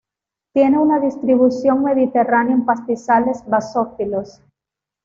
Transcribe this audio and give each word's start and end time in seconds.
Tiene 0.55 0.79
una 0.79 0.99
distribución 0.99 1.83
mediterránea 1.83 2.55
en 2.55 2.65
pastizales 2.65 3.45
basófilos. 3.45 4.41